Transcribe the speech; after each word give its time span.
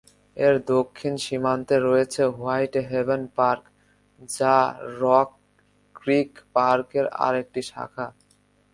এর 0.37 0.55
দক্ষিণ 0.73 1.13
সীমান্তে 1.25 1.75
রয়েছে 1.87 2.21
হোয়াইটহেভেন 2.37 3.21
পার্ক, 3.37 3.63
যা 4.29 4.55
রক 5.01 5.29
ক্রিক 5.95 6.31
পার্কের 6.55 7.05
আরেকটি 7.25 7.61
শাখা। 7.71 8.07